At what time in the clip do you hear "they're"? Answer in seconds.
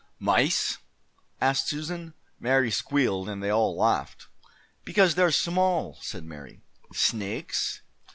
5.13-5.29